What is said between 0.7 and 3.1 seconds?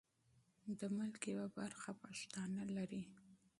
د ملک یوه برخه پښتانه لري.